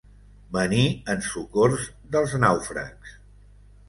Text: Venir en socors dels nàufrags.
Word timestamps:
Venir 0.55 0.85
en 1.13 1.19
socors 1.27 1.83
dels 2.15 2.33
nàufrags. 2.45 3.13